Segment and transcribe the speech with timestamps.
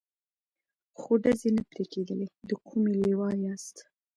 [0.99, 3.75] خو ډزې نه پرې کېدلې، د کومې لوا یاست؟